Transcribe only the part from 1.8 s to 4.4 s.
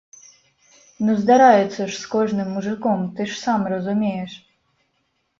з кожным мужыком, ты ж сам разумееш.